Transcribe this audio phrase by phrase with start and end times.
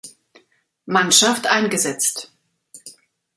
[0.87, 2.31] Mannschaft eingesetzt.